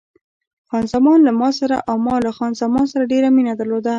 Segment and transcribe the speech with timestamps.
[0.69, 3.89] خان زمان له ما سره او ما له خان زمان سره ډېره مینه درلوده.